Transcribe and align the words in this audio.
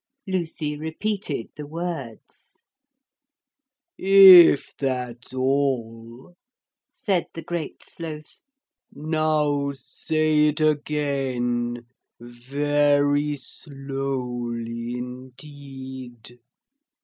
Lucy 0.25 0.75
repeated 0.75 1.49
the 1.55 1.67
words. 1.67 2.65
'If 3.99 4.73
that's 4.79 5.31
all....' 5.31 6.33
said 6.89 7.27
the 7.35 7.43
Great 7.43 7.85
Sloth; 7.85 8.41
'now 8.91 9.73
say 9.73 10.47
it 10.47 10.59
again, 10.59 11.85
very 12.19 13.37
slowly 13.37 14.95
indeed.' 14.95 16.39